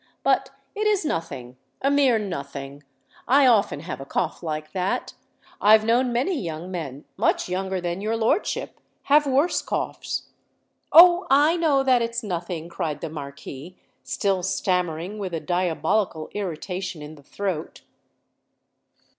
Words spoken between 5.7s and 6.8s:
known many young